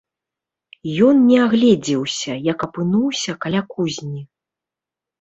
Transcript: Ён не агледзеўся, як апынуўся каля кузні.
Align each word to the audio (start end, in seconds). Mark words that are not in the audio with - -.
Ён 1.07 1.15
не 1.27 1.37
агледзеўся, 1.43 2.33
як 2.51 2.59
апынуўся 2.71 3.39
каля 3.47 3.61
кузні. 3.73 4.21